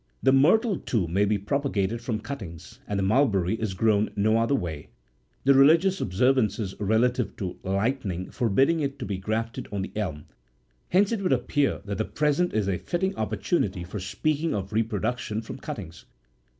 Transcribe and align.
The 0.23 0.31
myrtle, 0.33 0.79
too, 0.79 1.07
'may 1.07 1.25
be 1.25 1.37
propagated 1.37 2.01
from 2.01 2.21
cuttings, 2.21 2.79
and 2.87 2.97
the 2.97 3.03
mulberry 3.03 3.53
is 3.61 3.75
grown 3.75 4.09
no 4.15 4.39
other 4.39 4.55
way, 4.55 4.89
the 5.43 5.53
religious 5.53 6.01
observances 6.01 6.73
relative 6.79 7.35
to 7.35 7.59
lightning40 7.63 8.33
forbidding 8.33 8.79
it 8.79 8.97
to 8.97 9.05
be 9.05 9.19
grafted 9.19 9.67
on 9.71 9.83
the 9.83 9.91
elm 9.95 10.25
;4 10.25 10.25
hence 10.89 11.11
it 11.11 11.21
would 11.21 11.31
appear 11.31 11.81
that 11.85 11.99
the 11.99 12.05
present 12.05 12.51
is 12.51 12.67
a 12.67 12.79
fitting 12.79 13.15
opportunity 13.15 13.83
for 13.83 13.99
speaking 13.99 14.55
of 14.55 14.73
reproduction 14.73 15.39
from 15.39 15.59
cuttings. 15.59 16.03